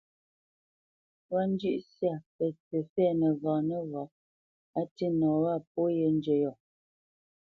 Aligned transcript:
Ntwá 1.23 1.41
njʉ́ʼ 1.51 1.77
syâ 1.93 2.13
pətsǐ 2.35 2.77
fɛ̌ 2.91 3.07
nəghǎ 3.19 3.53
nəghǎ, 3.69 4.03
á 4.79 4.81
tî 4.95 5.07
nɔ 5.19 5.29
wâ 5.43 5.53
pó 5.73 5.81
yē 5.97 6.07
njə́ 6.17 6.35
yɔ̂, 6.43 6.55